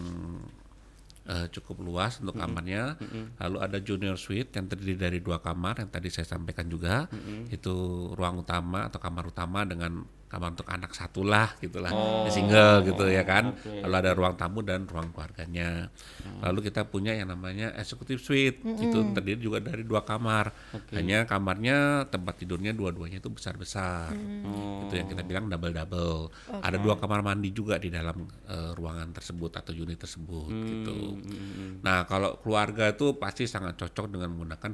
eh, 1.30 1.46
cukup 1.54 1.86
luas 1.86 2.18
untuk 2.18 2.42
kamarnya. 2.42 2.98
Lalu 3.38 3.58
ada 3.62 3.78
junior 3.78 4.18
suite 4.18 4.58
yang 4.58 4.66
terdiri 4.66 4.98
dari 4.98 5.20
dua 5.22 5.38
kamar 5.38 5.86
yang 5.86 5.94
tadi 5.94 6.10
saya 6.10 6.26
sampaikan 6.26 6.66
juga. 6.66 7.06
Itu 7.54 8.10
ruang 8.18 8.42
utama 8.42 8.90
atau 8.90 8.98
kamar 8.98 9.30
utama 9.30 9.62
dengan 9.70 10.02
kamar 10.32 10.56
untuk 10.56 10.72
anak 10.72 10.96
satu 10.96 11.28
lah 11.28 11.52
gitulah 11.60 11.92
single 12.32 12.88
gitu 12.88 13.04
ya 13.12 13.28
kan. 13.28 13.52
Lalu 13.84 13.96
ada 14.00 14.12
ruang 14.16 14.40
tamu 14.40 14.64
dan 14.64 14.88
ruang 14.88 15.12
keluarganya. 15.12 15.92
Lalu 16.40 16.72
kita 16.72 16.88
punya 16.88 17.12
yang 17.12 17.28
namanya 17.28 17.76
executive 17.76 18.24
suite. 18.24 18.64
Itu 18.64 19.12
terdiri 19.12 19.44
juga 19.44 19.60
dari 19.60 19.84
dua 19.84 20.08
kamar. 20.08 20.56
Hanya 20.96 21.28
kamarnya 21.28 22.08
tempat 22.08 22.40
tidurnya 22.40 22.72
dua-duanya 22.72 23.20
itu 23.20 23.28
besar-besar. 23.28 24.16
Itu 24.88 24.94
yang 24.96 25.12
kita 25.12 25.28
bilang 25.28 25.52
double-double. 25.52 26.32
Ada 26.64 26.80
dua 26.80 26.96
kamar 26.96 27.20
mandi 27.20 27.52
juga 27.52 27.76
di 27.76 27.92
dalam 27.92 28.24
eh, 28.48 28.72
ruangan 28.72 29.12
tersebut 29.12 29.52
atau 29.60 29.76
unit 29.76 30.00
tersebut 30.00 30.48
gitu. 30.48 31.20
Nah, 31.84 32.08
kalau 32.08 32.40
keluarga 32.40 32.88
itu 32.88 33.20
pasti 33.20 33.44
sangat 33.52 33.76
cocok 33.76 34.08
dengan 34.16 34.32
menggunakan 34.32 34.72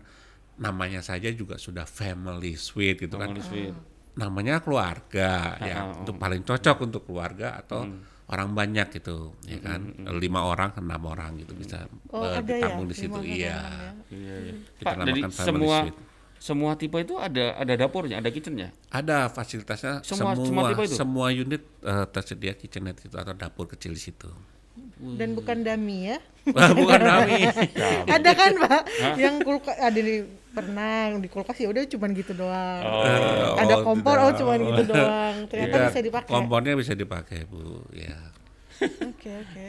namanya 0.57 1.05
saja 1.05 1.29
juga 1.33 1.55
sudah 1.61 1.85
family 1.85 2.57
suite 2.57 3.05
gitu 3.05 3.17
kan. 3.17 3.33
Family 3.33 3.45
suite. 3.45 3.96
Namanya 4.17 4.59
keluarga 4.59 5.55
ya. 5.61 5.93
Itu 5.93 6.11
paling 6.13 6.41
cocok 6.41 6.77
untuk 6.83 7.05
keluarga 7.05 7.53
atau 7.55 7.85
orang 8.27 8.51
banyak 8.51 8.91
gitu 8.91 9.37
ya 9.45 9.61
kan. 9.61 9.81
Lima 10.17 10.43
orang 10.43 10.75
enam 10.75 11.01
orang 11.05 11.37
gitu 11.39 11.53
bisa 11.53 11.87
Oh, 12.11 12.25
eh, 12.25 12.41
ada 12.41 12.51
ya, 12.51 12.65
ditampung 12.65 12.87
di 12.89 12.95
situ. 12.97 13.19
Iya. 13.21 13.37
ya. 13.47 13.59
Iya, 14.11 14.35
iya. 14.41 14.53
Kita 14.75 14.85
Pak, 14.89 14.93
dari 14.99 15.21
namakan 15.21 15.31
family 15.31 15.47
semua 15.47 15.77
suite. 15.85 15.99
semua 16.37 16.71
tipe 16.77 16.97
itu 17.01 17.15
ada 17.17 17.45
ada 17.55 17.73
dapurnya, 17.73 18.19
ada 18.19 18.29
kitchennya. 18.29 18.69
Ada 18.89 19.29
fasilitasnya 19.29 20.01
Semua- 20.01 20.33
semua 20.33 20.33
semua 20.35 20.45
semua, 20.45 20.67
tipe 20.69 20.83
itu? 20.85 21.43
unit 21.43 21.63
eh, 21.81 22.05
tersedia 22.09 22.53
kitchenette 22.53 23.01
itu 23.05 23.15
atau 23.15 23.33
dapur 23.33 23.65
kecil 23.65 23.93
di 23.93 24.01
situ. 24.01 24.29
Dan 24.97 25.33
bukan 25.33 25.65
dami 25.65 26.09
ya. 26.09 26.17
Bukan 26.47 27.01
kami. 27.01 27.43
ada 28.15 28.31
kan, 28.33 28.51
Pak? 28.55 28.81
Yang 29.17 29.35
kulkas 29.41 29.77
ada 29.77 29.99
di 29.99 30.21
pernah 30.57 31.13
di 31.21 31.29
kulkas 31.29 31.57
ya 31.61 31.69
udah 31.69 31.85
cuman 31.85 32.09
gitu 32.17 32.33
doang. 32.33 32.81
Eh, 32.81 33.61
ada 33.61 33.75
oh, 33.77 33.85
kompor 33.85 34.17
oh 34.17 34.33
cuman 34.33 34.57
gitu 34.57 34.83
doang. 34.91 35.35
Ternyata 35.45 35.75
Tidak, 35.77 35.87
bisa 35.93 35.99
dipakai. 36.01 36.31
Kompornya 36.33 36.73
bisa 36.73 36.93
dipakai, 36.97 37.45
Bu. 37.45 37.85
Ya. 37.93 38.17
Oke, 39.05 39.29
oke. 39.29 39.67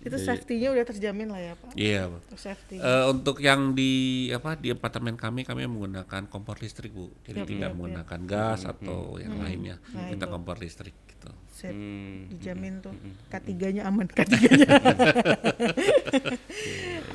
Itu 0.00 0.16
safety-nya 0.16 0.72
udah 0.72 0.86
terjamin 0.86 1.28
lah 1.28 1.40
ya, 1.42 1.52
Pak. 1.58 1.70
Iya. 1.74 2.02
Untuk 2.08 2.38
safety. 2.38 2.78
Eh, 2.78 3.04
untuk 3.10 3.36
yang 3.42 3.74
di 3.74 4.30
apa 4.30 4.54
di 4.54 4.70
apartemen 4.70 5.18
kami 5.18 5.42
kami 5.42 5.66
menggunakan 5.66 6.30
kompor 6.30 6.62
listrik 6.62 6.94
bu 6.94 7.10
jadi 7.26 7.44
tidak 7.44 7.76
menggunakan 7.76 8.20
gas 8.24 8.64
atau 8.64 9.20
yang 9.20 9.36
lainnya 9.42 9.76
kita 10.08 10.24
kompor 10.30 10.56
listrik 10.56 10.96
gitu 11.10 11.28
Safe. 11.60 11.76
Hmm. 11.76 12.32
Dijamin 12.32 12.80
tuh. 12.80 12.96
K3-nya 13.28 13.84
aman, 13.84 14.08
K3-nya. 14.08 14.64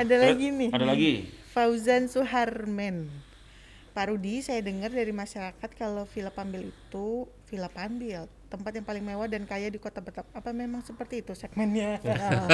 ada 0.06 0.16
lagi 0.22 0.54
nih. 0.54 0.70
Ada 0.70 0.86
lagi. 0.86 1.14
Fauzan 1.56 2.12
Suharmen. 2.12 3.08
Pak 3.90 4.12
Rudi, 4.12 4.44
saya 4.44 4.60
dengar 4.60 4.92
dari 4.92 5.16
masyarakat 5.16 5.70
kalau 5.72 6.04
Villa 6.04 6.28
Pambil 6.28 6.68
itu 6.68 7.08
Villa 7.48 7.72
Pambil, 7.72 8.28
tempat 8.46 8.76
yang 8.76 8.84
paling 8.84 9.00
mewah 9.00 9.24
dan 9.24 9.48
kaya 9.48 9.72
di 9.72 9.80
Kota 9.80 10.04
Batam. 10.04 10.28
Apa 10.36 10.52
memang 10.52 10.84
seperti 10.84 11.24
itu 11.24 11.32
segmennya? 11.32 12.04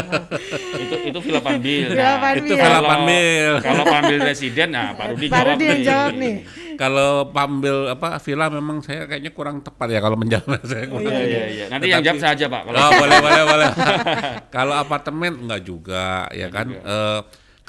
itu 0.85 0.95
itu 1.01 1.17
Villa 1.19 1.41
Panbil. 1.41 1.89
Villa 1.89 2.13
Nah, 2.13 2.21
Panbil. 2.21 2.45
Itu 2.45 2.55
Villa 2.55 2.81
Panbil. 2.85 3.49
Kalau 3.57 3.83
Panbil 3.83 4.17
residen, 4.21 4.69
nah 4.69 4.93
Pak 4.93 5.05
Rudi 5.09 5.25
Pak 5.25 5.33
jawab 5.33 5.49
Rudi 5.49 5.65
yang 5.65 5.73
nih. 5.73 5.81
jawab 5.83 6.13
nih. 6.13 6.35
kalau 6.77 7.09
pambil 7.27 7.75
apa 7.89 8.17
villa 8.17 8.49
memang 8.49 8.81
saya 8.81 9.05
kayaknya 9.05 9.29
kurang 9.31 9.61
tepat 9.61 9.87
ya 9.87 9.99
kalau 9.99 10.13
menjawab 10.15 10.61
saya 10.69 10.85
kurang 10.85 11.09
Iya 11.09 11.25
iya 11.25 11.43
iya. 11.47 11.65
Nanti 11.69 11.89
yang 11.89 12.05
jawab 12.05 12.21
saja 12.21 12.45
Pak. 12.45 12.61
Kalau 12.63 12.77
Oh, 12.79 12.91
boleh 12.95 13.17
boleh 13.17 13.41
boleh. 13.49 13.67
Kalau 14.55 14.73
apartemen 14.77 15.41
enggak 15.41 15.61
juga 15.61 16.29
ya 16.29 16.53
kan. 16.53 16.69
Eh, 16.69 17.19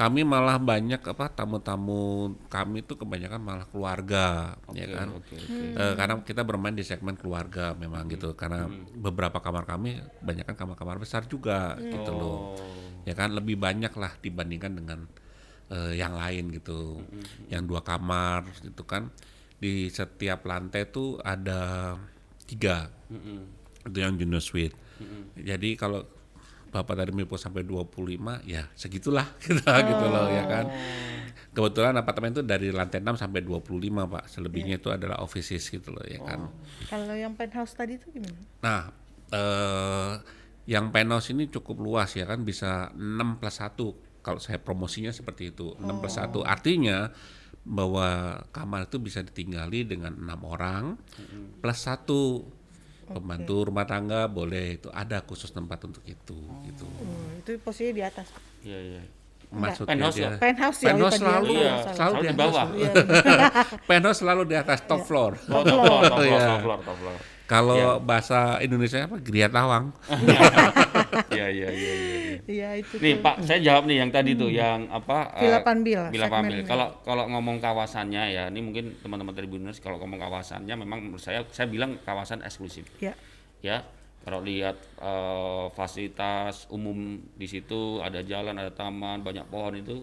kami 0.02 0.26
malah 0.26 0.58
banyak 0.58 0.98
apa 0.98 1.30
tamu-tamu 1.30 2.34
kami 2.50 2.82
itu 2.82 2.98
kebanyakan 2.98 3.38
malah 3.38 3.66
keluarga 3.70 4.58
ya 4.74 4.90
kan. 4.90 5.14
oke, 5.14 5.30
oke. 5.38 5.66
Eh, 5.78 5.94
karena 5.94 6.14
kita 6.26 6.42
bermain 6.42 6.74
di 6.74 6.82
segmen 6.82 7.14
keluarga 7.14 7.70
memang 7.78 8.10
gitu. 8.10 8.34
Karena 8.34 8.66
beberapa 8.98 9.38
kamar 9.38 9.62
kami 9.62 10.02
banyak 10.18 10.42
kan 10.42 10.58
kamar-kamar 10.58 10.98
besar 10.98 11.22
juga 11.30 11.78
gitu 11.78 12.10
loh. 12.10 12.58
Ya 13.06 13.14
kan? 13.14 13.30
Lebih 13.30 13.62
banyak 13.62 13.94
lah 13.94 14.18
dibandingkan 14.18 14.74
dengan 14.74 15.06
eh, 15.70 15.94
yang 15.94 16.18
lain 16.18 16.50
gitu. 16.50 16.98
Yang 17.46 17.62
dua 17.70 17.80
kamar 17.86 18.42
gitu 18.58 18.82
kan? 18.82 19.06
Di 19.62 19.86
setiap 19.86 20.42
lantai 20.42 20.90
tuh 20.90 21.22
ada 21.22 21.94
tiga. 22.50 22.90
Itu 23.86 23.98
yang 24.02 24.18
junior 24.18 24.42
suite. 24.42 24.74
Jadi 25.38 25.78
kalau 25.78 26.02
bapak 26.72 26.94
tadi 26.96 27.12
mipo 27.12 27.36
sampai 27.36 27.68
25 27.68 28.48
ya 28.48 28.64
segitulah 28.72 29.36
kita 29.44 29.72
gitu 29.84 30.06
loh 30.08 30.26
ya 30.32 30.44
kan. 30.48 30.64
Kebetulan 31.52 31.92
apartemen 32.00 32.32
itu 32.32 32.40
dari 32.40 32.72
lantai 32.72 33.04
6 33.04 33.20
sampai 33.20 33.44
25 33.44 33.68
pak. 34.08 34.24
Selebihnya 34.24 34.80
itu 34.80 34.88
adalah 34.88 35.20
offices 35.20 35.68
gitu 35.68 35.92
loh 35.92 36.00
ya 36.08 36.24
kan. 36.24 36.48
Kalau 36.88 37.12
yang 37.12 37.36
penthouse 37.36 37.76
tadi 37.76 38.00
itu 38.00 38.08
gimana? 38.08 38.40
Nah, 38.64 38.82
eh, 39.28 40.12
yang 40.64 40.88
penthouse 40.88 41.28
ini 41.36 41.52
cukup 41.52 41.76
luas 41.76 42.16
ya 42.16 42.24
kan. 42.24 42.40
Bisa 42.40 42.88
6 42.96 43.36
plus 43.36 43.56
1 43.60 44.24
kalau 44.24 44.40
saya 44.40 44.56
promosinya 44.64 45.12
seperti 45.12 45.52
itu. 45.52 45.76
6 45.76 46.00
plus 46.00 46.16
1 46.16 46.40
artinya 46.40 47.12
bahwa 47.62 48.42
kamar 48.50 48.90
itu 48.90 48.98
bisa 48.98 49.22
ditinggali 49.22 49.86
dengan 49.86 50.18
enam 50.18 50.40
orang 50.42 50.84
plus 51.62 51.78
satu 51.78 52.42
pembantu 53.04 53.66
rumah 53.66 53.82
tangga 53.82 54.26
boleh 54.26 54.76
itu 54.76 54.88
ada 54.88 55.20
khusus 55.20 55.50
tempat 55.50 55.82
untuk 55.82 56.02
itu 56.04 56.38
gitu 56.64 56.86
Oh, 56.86 57.28
itu 57.34 57.58
posisinya 57.58 57.92
di 57.92 58.02
atas. 58.02 58.28
Iya, 58.62 58.78
iya. 58.78 59.02
maksudnya 59.52 59.92
Penthouse 59.92 60.16
dia 60.16 60.24
ya? 60.24 60.30
Penthouse 60.40 60.78
ya. 60.80 60.86
Penthouse 60.88 61.12
ya, 61.12 61.20
selalu, 61.20 61.52
Iya, 61.52 61.72
selalu 61.76 61.92
selalu 61.92 62.14
di 62.14 62.24
di 62.24 62.34
bawah. 62.34 62.66
Iya, 62.72 62.92
penthouse 63.90 64.18
selalu 64.20 64.42
di 64.46 64.56
atas 64.56 64.78
top 64.82 65.02
floor 65.02 65.32
Top 65.36 65.64
floor, 65.66 66.00
top 66.00 66.16
floor, 66.16 66.24
Iya. 66.32 66.46
top 66.46 66.60
floor, 66.62 66.78
top 66.80 66.96
floor. 66.96 67.16
kalau 67.44 67.76
bahasa 68.00 68.56
Indonesia 68.58 69.04
apa 69.04 69.20
gria 69.20 69.44
tawang 69.46 69.92
Iya, 71.36 71.46
iya, 71.52 71.68
iya, 71.68 71.92
iya. 72.46 72.74
iya. 72.74 72.82
Iya 72.82 72.82
itu. 72.82 72.94
Nih 72.98 73.14
tuh. 73.18 73.22
Pak, 73.22 73.36
saya 73.46 73.60
jawab 73.62 73.84
nih 73.86 73.96
yang 74.02 74.10
tadi 74.10 74.30
tuh 74.34 74.50
yang 74.50 74.90
apa? 74.90 75.30
Villa 75.38 75.60
eh, 75.60 75.62
Panbil, 75.62 76.00
Villa 76.10 76.28
Panbil. 76.28 76.62
segmennya. 76.62 76.68
Kalau 76.68 76.88
kalau 77.06 77.24
ngomong 77.30 77.56
kawasannya 77.62 78.22
ya, 78.34 78.44
ini 78.50 78.60
mungkin 78.62 78.98
teman-teman 78.98 79.34
tribuners 79.34 79.78
kalau 79.78 80.02
ngomong 80.02 80.18
kawasannya 80.18 80.74
memang 80.74 80.98
menurut 81.06 81.22
saya 81.22 81.46
saya 81.54 81.70
bilang 81.70 81.98
kawasan 82.02 82.42
eksklusif. 82.42 82.86
Ya. 82.98 83.14
Ya, 83.62 83.86
kalau 84.26 84.42
lihat 84.42 84.74
eh, 84.98 85.66
fasilitas 85.74 86.66
umum 86.70 87.22
di 87.38 87.46
situ 87.46 88.02
ada 88.02 88.18
jalan, 88.26 88.58
ada 88.58 88.74
taman, 88.74 89.22
banyak 89.22 89.46
pohon 89.46 89.78
itu 89.78 90.02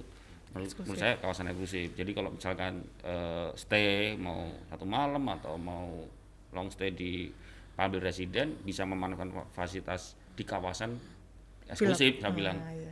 menurut, 0.56 0.72
menurut 0.80 1.00
saya 1.00 1.20
kawasan 1.20 1.52
eksklusif. 1.52 1.92
Jadi 1.96 2.12
kalau 2.16 2.32
misalkan 2.32 2.88
eh, 3.04 3.52
stay 3.60 4.16
mau 4.16 4.48
satu 4.72 4.88
malam 4.88 5.24
atau 5.28 5.60
mau 5.60 6.08
long 6.56 6.72
stay 6.72 6.96
di 6.96 7.30
Panbil 7.80 8.04
Residen 8.04 8.60
bisa 8.64 8.84
memanfaatkan 8.84 9.48
fasilitas 9.56 10.20
di 10.36 10.44
kawasan 10.44 11.19
eksklusif 11.70 12.18
saya 12.18 12.32
bilang. 12.32 12.58
Ah, 12.58 12.72
iya. 12.72 12.92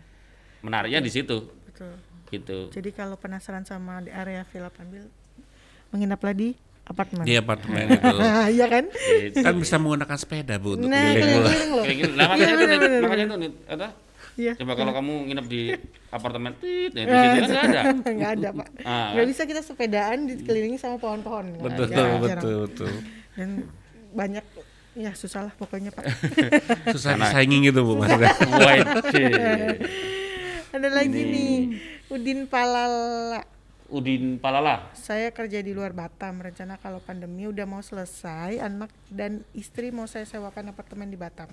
Menariknya 0.59 0.99
di 0.99 1.09
situ 1.09 1.37
Betul. 1.65 1.93
gitu. 2.27 2.59
Jadi 2.71 2.89
kalau 2.91 3.15
penasaran 3.15 3.61
sama 3.61 3.99
di 3.99 4.09
area 4.09 4.41
Villa 4.43 4.67
Panbil, 4.67 5.05
menginaplah 5.89 6.31
di 6.31 6.53
apartemen. 6.83 7.23
di 7.23 7.35
apartemen 7.35 7.83
itu 7.93 8.15
Iya 8.53 8.65
kan? 8.67 8.83
Gitu. 8.89 9.37
kan 9.39 9.53
bisa 9.55 9.75
menggunakan 9.75 10.17
sepeda 10.17 10.55
bu 10.55 10.75
untuk 10.75 10.87
Nah, 10.87 11.03
keliling. 11.09 12.15
Nah, 12.15 12.25
makanya 12.27 12.45
Iya, 12.47 12.55
itu 12.55 12.65
bener, 12.79 13.01
makanya 13.01 13.23
itu 13.23 13.35
Nit. 13.37 13.53
Apa? 13.67 13.87
Iya. 14.37 14.53
Coba 14.53 14.73
kalau 14.73 14.91
kamu 14.93 15.13
nginep 15.25 15.45
di 15.47 15.61
apartemen 16.07 16.53
tit, 16.55 16.93
ya, 16.93 17.03
di 17.03 17.09
situ 17.09 17.25
kan 17.33 17.49
nggak 17.49 17.63
ada. 17.65 17.81
Nggak 18.17 18.31
ada 18.31 18.49
pak. 18.53 18.67
Ah. 18.83 19.09
Nggak 19.11 19.27
bisa 19.27 19.41
kita 19.43 19.61
sepedaan 19.61 20.17
dikelilingi 20.25 20.77
sama 20.77 20.95
pohon-pohon. 20.95 21.57
Betul 21.57 21.85
jarang. 21.89 22.21
betul 22.21 22.55
betul 22.63 22.91
Dan 23.33 23.49
banyak 24.09 24.45
ya 24.97 25.13
susah 25.13 25.45
lah 25.45 25.53
pokoknya 25.53 25.93
pak. 25.93 26.09
susah 26.97 27.13
disaingin 27.15 27.61
gitu 27.63 27.85
bu 27.85 28.01
maksudnya 28.01 28.33
Waduh. 28.57 29.77
ada 30.73 30.89
lagi 30.89 31.21
nih 31.21 31.53
Udin 32.09 32.49
Palala. 32.49 33.45
Udin 33.87 34.35
Palala. 34.35 34.91
Saya 34.91 35.31
kerja 35.31 35.63
di 35.63 35.71
luar 35.71 35.91
Batam. 35.91 36.39
Rencana 36.39 36.75
kalau 36.75 36.99
pandemi 36.99 37.47
udah 37.47 37.63
mau 37.63 37.79
selesai, 37.79 38.59
anak 38.59 38.91
dan 39.07 39.47
istri 39.53 39.91
mau 39.91 40.03
saya 40.03 40.27
sewakan 40.27 40.71
apartemen 40.71 41.07
di 41.07 41.15
Batam. 41.15 41.47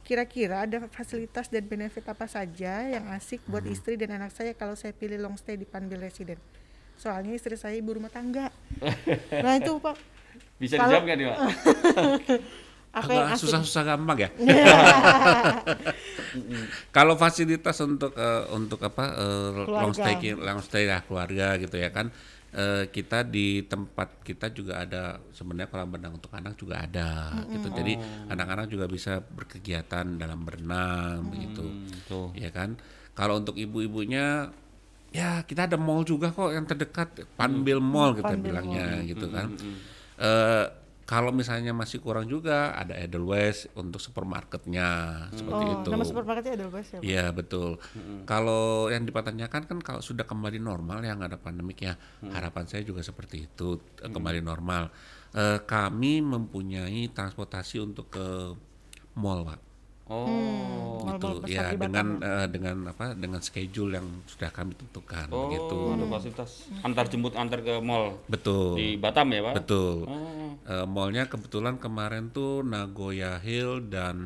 Kira-kira 0.00 0.64
ada 0.64 0.80
fasilitas 0.88 1.52
dan 1.52 1.68
benefit 1.68 2.00
apa 2.08 2.24
saja 2.24 2.80
yang 2.82 3.12
asik 3.12 3.44
buat 3.44 3.60
Hmm. 3.60 3.76
istri 3.76 4.00
dan 4.00 4.16
anak 4.16 4.32
saya 4.32 4.56
kalau 4.56 4.72
saya 4.72 4.96
pilih 4.96 5.20
long 5.20 5.36
stay 5.36 5.56
di 5.56 5.68
Panbil 5.68 6.00
Resident? 6.00 6.40
Soalnya 6.96 7.36
istri 7.36 7.60
saya 7.60 7.76
ibu 7.76 7.92
rumah 7.92 8.08
tangga. 8.08 8.48
nah 9.44 9.52
itu 9.54 9.76
pak, 9.76 10.00
Bisa 10.56 10.74
Kalau- 10.74 10.90
dijawab 10.90 11.04
nggak 11.06 11.16
nih, 11.16 11.26
Pak? 11.30 11.38
apa 12.88 13.10
yang 13.12 13.26
agak 13.30 13.36
asik? 13.36 13.42
susah-susah 13.46 13.82
gampang 13.84 14.18
ya? 14.18 14.30
Kalau 16.96 17.14
fasilitas 17.14 17.76
untuk 17.80 18.12
eh, 18.16 18.44
untuk 18.52 18.80
apa 18.82 19.04
eh, 19.14 19.48
long 19.68 19.92
stay 19.94 20.16
long 20.34 20.60
stay 20.60 20.88
ya 20.88 21.04
keluarga 21.04 21.56
gitu 21.60 21.76
ya 21.78 21.92
kan 21.92 22.10
eh, 22.52 22.88
kita 22.90 23.22
di 23.22 23.62
tempat 23.64 24.24
kita 24.24 24.50
juga 24.50 24.82
ada 24.82 25.20
sebenarnya 25.30 25.68
kolam 25.68 25.94
renang 25.94 26.16
untuk 26.18 26.32
anak 26.34 26.56
juga 26.56 26.82
ada 26.82 27.38
gitu. 27.48 27.68
Jadi 27.70 27.92
anak-anak 28.28 28.66
juga 28.66 28.86
bisa 28.88 29.20
berkegiatan 29.22 30.18
dalam 30.18 30.42
berenang 30.42 31.28
begitu. 31.28 31.64
Tuh. 32.08 32.32
ya 32.34 32.50
kan? 32.50 32.74
Kalau 33.14 33.38
untuk 33.38 33.58
ibu-ibunya 33.58 34.48
ya 35.08 35.40
kita 35.42 35.64
ada 35.64 35.80
mall 35.80 36.04
juga 36.04 36.28
kok 36.28 36.52
yang 36.52 36.68
terdekat 36.68 37.24
Panbil 37.32 37.80
Mall 37.80 38.12
kita 38.12 38.36
Panbil 38.36 38.52
bilangnya 38.52 39.00
gitu 39.08 39.32
kan 39.32 39.56
Eh, 40.18 40.66
kalau 41.08 41.32
misalnya 41.32 41.72
masih 41.72 42.04
kurang 42.04 42.28
juga 42.28 42.76
ada 42.76 42.92
Edelweiss 42.92 43.64
untuk 43.72 43.96
supermarketnya 43.96 44.88
seperti 45.32 45.64
Oh, 45.64 45.74
itu 45.80 45.88
nama 45.88 46.04
supermarketnya 46.04 46.68
bos 46.68 46.84
ya? 46.84 47.00
Iya 47.00 47.26
betul. 47.32 47.80
Kalau 48.28 48.92
yang 48.92 49.08
dipertanyakan 49.08 49.64
kan 49.64 49.78
kalau 49.80 50.04
sudah 50.04 50.28
kembali 50.28 50.60
normal 50.60 51.00
yang 51.00 51.24
ada 51.24 51.40
pandemik 51.40 51.80
ya 51.80 51.96
harapan 52.28 52.68
saya 52.68 52.84
juga 52.84 53.00
seperti 53.00 53.48
itu 53.48 53.80
eh, 54.04 54.10
kembali 54.12 54.44
normal. 54.44 54.92
Eh, 55.32 55.64
kami 55.64 56.20
mempunyai 56.20 57.08
transportasi 57.08 57.80
untuk 57.80 58.12
ke 58.12 58.52
mall 59.16 59.48
pak. 59.48 59.67
Oh. 60.08 61.04
Mall-mall 61.04 61.36
gitu 61.36 61.44
besar 61.44 61.64
ya 61.68 61.76
dengan 61.76 62.06
eh, 62.20 62.46
dengan 62.48 62.76
apa 62.88 63.12
dengan 63.12 63.40
schedule 63.44 64.00
yang 64.00 64.08
sudah 64.24 64.48
kami 64.48 64.72
tentukan 64.72 65.28
Oh, 65.28 65.52
begitu. 65.52 65.78
ada 65.92 66.04
fasilitas 66.08 66.50
antar 66.80 67.04
jemput 67.12 67.36
antar 67.36 67.60
ke 67.60 67.76
mall 67.80 68.16
Betul. 68.24 68.76
di 68.80 68.96
Batam 68.96 69.28
ya, 69.28 69.40
Pak? 69.52 69.54
Betul. 69.64 70.08
Oh. 70.08 70.56
Eh, 70.64 70.86
mallnya 70.88 71.28
kebetulan 71.28 71.76
kemarin 71.76 72.32
tuh 72.32 72.64
Nagoya 72.64 73.36
Hill 73.40 73.84
dan 73.88 74.16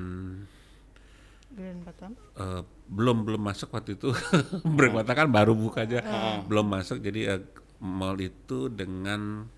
Grand 1.52 1.80
Batam. 1.84 2.14
Eh, 2.38 2.62
belum 2.88 3.26
belum 3.26 3.42
masuk 3.42 3.72
waktu 3.72 3.96
itu 3.96 4.14
Bermata 4.78 5.12
kan 5.12 5.28
baru 5.28 5.52
buka 5.52 5.84
aja 5.84 5.98
belum 6.46 6.66
masuk 6.68 7.02
jadi 7.02 7.36
eh, 7.36 7.42
mall 7.82 8.16
itu 8.22 8.70
dengan 8.70 9.50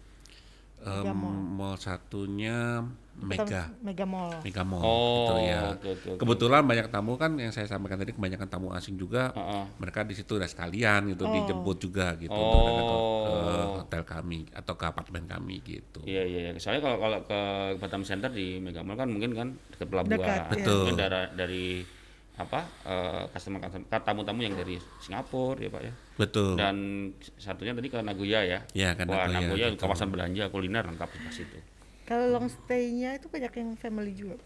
eh, 0.84 1.00
Mega 1.00 1.12
mall 1.16 1.76
satunya 1.76 2.84
Mega 3.14 3.70
Mega 3.78 4.02
Mall. 4.02 4.42
Mega 4.42 4.62
Mall 4.62 4.82
Oh, 4.82 5.30
gitu 5.30 5.34
ya 5.46 5.60
oke, 5.70 5.86
oke, 5.86 6.08
oke. 6.10 6.18
kebetulan 6.18 6.62
banyak 6.62 6.90
tamu 6.90 7.14
kan 7.14 7.30
yang 7.34 7.54
saya 7.54 7.64
sampaikan 7.64 7.94
tadi 7.96 8.10
kebanyakan 8.10 8.48
tamu 8.48 8.68
asing 8.70 8.94
juga 8.94 9.30
Heeh. 9.30 9.64
mereka 9.78 10.02
di 10.02 10.12
situ 10.12 10.34
udah 10.34 10.44
sekalian 10.44 11.14
gitu 11.14 11.22
dijemput 11.24 11.78
juga 11.78 12.18
gitu 12.18 12.34
Oh. 12.34 12.42
untuk 12.42 12.60
ke, 12.66 12.90
ke 13.24 13.38
hotel 13.76 14.02
kami 14.02 14.40
atau 14.50 14.74
ke 14.74 14.84
apartemen 14.84 15.24
kami 15.24 15.62
gitu 15.62 16.02
Iya 16.02 16.22
iya 16.22 16.38
iya. 16.44 16.50
Soalnya 16.58 16.82
kalau 16.82 16.98
kalau 16.98 17.18
ke 17.22 17.40
Batam 17.78 18.02
Center 18.02 18.28
di 18.28 18.58
Mega 18.58 18.82
Mall 18.82 18.98
kan 18.98 19.06
mungkin 19.06 19.30
kan 19.30 19.48
dekat 19.70 19.86
pelabuhan. 19.86 20.18
Dekat, 20.18 20.40
iya. 20.40 20.50
Betul. 20.50 20.82
Mungkin 20.84 20.98
dari, 20.98 21.20
dari 21.32 21.64
apa 22.34 22.66
eh, 22.82 23.22
customer 23.30 23.62
customer 23.62 23.86
tamu-tamu 24.02 24.42
yang 24.42 24.58
dari 24.58 24.74
Singapura 24.98 25.62
ya 25.62 25.70
Pak 25.70 25.82
ya. 25.86 25.92
betul 26.18 26.58
Dan 26.58 26.76
satunya 27.38 27.70
tadi 27.74 27.86
ke 27.90 27.98
Nagoya 28.02 28.42
ya. 28.42 28.58
Ya, 28.74 28.90
ke 28.98 29.06
Wah, 29.06 29.30
Nagoya, 29.30 29.70
Nagoya 29.70 29.78
kawasan 29.78 30.10
belanja 30.10 30.50
kuliner 30.50 30.82
lengkap 30.82 31.10
di 31.14 31.30
situ. 31.30 31.58
Kalau 32.04 32.34
long 32.34 32.50
stay-nya 32.50 33.16
itu 33.16 33.30
banyak 33.30 33.52
yang 33.54 33.70
family 33.78 34.12
juga. 34.12 34.36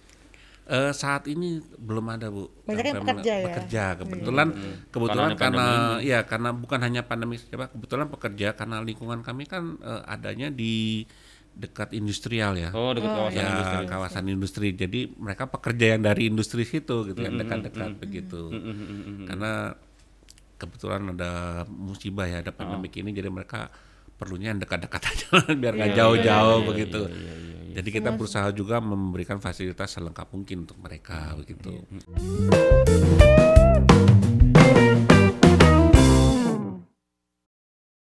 Eh, 0.68 0.92
saat 0.92 1.24
ini 1.32 1.64
belum 1.80 2.12
ada 2.12 2.28
bu. 2.28 2.44
Banyak 2.68 2.84
yang 2.92 3.00
pekerja 3.00 3.32
ya? 3.40 3.46
Pekerja 3.48 3.84
kebetulan 4.04 4.48
kebetulan 4.92 5.28
Karena 5.32 5.32
ada 5.32 5.40
karena 5.40 5.66
ya 6.04 6.18
karena 6.28 6.50
bukan 6.52 6.80
hanya 6.84 7.02
pandemi 7.08 7.40
pak. 7.40 7.72
Kebetulan 7.72 8.12
pekerja 8.12 8.52
karena 8.52 8.84
lingkungan 8.84 9.24
kami 9.24 9.48
kan 9.48 9.80
eh, 9.80 10.02
adanya 10.04 10.52
di 10.52 11.08
dekat 11.58 11.90
industrial 11.90 12.54
ya. 12.54 12.70
Oh, 12.70 12.94
dekat 12.94 13.10
kawasan 13.10 13.42
ya 13.42 13.50
industri. 13.50 13.84
kawasan 13.90 14.24
industri. 14.30 14.68
Jadi 14.78 15.00
mereka 15.18 15.50
pekerja 15.50 15.98
yang 15.98 16.02
dari 16.06 16.30
industri 16.30 16.62
situ 16.62 17.10
gitu 17.10 17.18
yang 17.18 17.34
dekat-dekat 17.34 17.98
begitu. 17.98 18.54
Karena 19.26 19.74
kebetulan 20.58 21.14
ada 21.14 21.62
musibah 21.66 22.30
ya 22.30 22.42
ada 22.42 22.54
pandemik 22.54 22.94
ini 22.98 23.10
jadi 23.14 23.30
mereka 23.30 23.70
perlunya 24.18 24.50
yang 24.50 24.58
dekat-dekat 24.58 25.02
aja 25.02 25.26
biar 25.62 25.74
nggak 25.74 25.94
jauh-jauh 25.94 26.60
begitu. 26.66 27.00
Jadi 27.74 27.88
kita 27.94 28.10
berusaha 28.14 28.50
juga 28.50 28.82
memberikan 28.82 29.38
fasilitas 29.38 29.94
selengkap 29.94 30.30
mungkin 30.34 30.66
untuk 30.66 30.78
mereka 30.82 31.34
begitu. 31.38 31.86